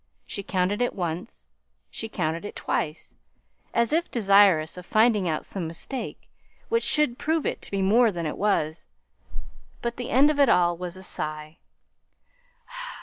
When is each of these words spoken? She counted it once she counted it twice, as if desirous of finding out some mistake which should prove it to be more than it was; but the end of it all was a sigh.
She 0.25 0.41
counted 0.41 0.81
it 0.81 0.95
once 0.95 1.47
she 1.91 2.09
counted 2.09 2.43
it 2.43 2.55
twice, 2.55 3.17
as 3.71 3.93
if 3.93 4.09
desirous 4.09 4.75
of 4.75 4.83
finding 4.83 5.29
out 5.29 5.45
some 5.45 5.67
mistake 5.67 6.27
which 6.69 6.81
should 6.83 7.19
prove 7.19 7.45
it 7.45 7.61
to 7.61 7.69
be 7.69 7.83
more 7.83 8.11
than 8.11 8.25
it 8.25 8.35
was; 8.39 8.87
but 9.83 9.97
the 9.97 10.09
end 10.09 10.31
of 10.31 10.39
it 10.39 10.49
all 10.49 10.75
was 10.75 10.97
a 10.97 11.03
sigh. 11.03 11.59